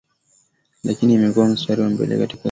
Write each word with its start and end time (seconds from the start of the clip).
lakini 0.83 1.13
imekuwa 1.13 1.47
mstari 1.47 1.81
wa 1.81 1.89
mbele 1.89 2.13
katika 2.13 2.27
swala 2.27 2.37
zima 2.37 2.39